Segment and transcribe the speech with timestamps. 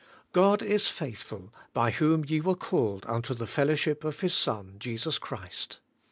[0.31, 4.77] 'God is faithful, by whom ye were called unto the fellow ship of His Son
[4.79, 5.79] Jesus Christ.'